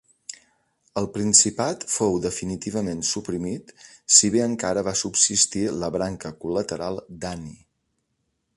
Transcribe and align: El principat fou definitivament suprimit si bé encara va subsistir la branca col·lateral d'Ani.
El 1.01 1.07
principat 1.17 1.83
fou 1.95 2.17
definitivament 2.23 3.03
suprimit 3.09 3.69
si 4.15 4.31
bé 4.37 4.41
encara 4.47 4.85
va 4.89 4.95
subsistir 5.03 5.65
la 5.85 5.91
branca 5.97 6.33
col·lateral 6.45 6.99
d'Ani. 7.25 7.55